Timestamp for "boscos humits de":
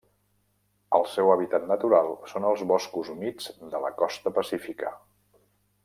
2.73-3.83